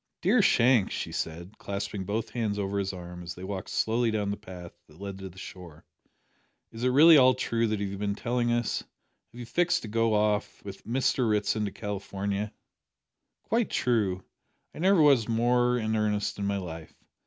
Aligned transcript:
"Dear 0.23 0.41
Shank," 0.41 0.89
she 0.89 1.11
said, 1.11 1.59
clasping 1.59 2.05
both 2.05 2.31
hands 2.31 2.57
over 2.57 2.79
his 2.79 2.91
arm 2.91 3.21
as 3.21 3.35
they 3.35 3.43
walked 3.43 3.69
slowly 3.69 4.09
down 4.09 4.31
the 4.31 4.35
path 4.35 4.73
that 4.87 4.99
led 4.99 5.19
to 5.19 5.29
the 5.29 5.37
shore, 5.37 5.85
"is 6.71 6.83
it 6.83 6.89
really 6.89 7.17
all 7.17 7.35
true 7.35 7.67
that 7.67 7.79
you 7.79 7.91
have 7.91 7.99
been 7.99 8.15
telling 8.15 8.51
us? 8.51 8.79
Have 9.31 9.39
you 9.39 9.45
fixed 9.45 9.83
to 9.83 9.87
go 9.87 10.15
off 10.15 10.65
with 10.65 10.83
with 10.83 10.87
Mr 10.91 11.29
Ritson 11.29 11.65
to 11.65 11.71
California?" 11.71 12.51
"Quite 13.43 13.69
true; 13.69 14.23
I 14.73 14.79
never 14.79 15.03
was 15.03 15.29
more 15.29 15.77
in 15.77 15.95
earnest 15.95 16.39
in 16.39 16.47
my 16.47 16.57
life. 16.57 16.95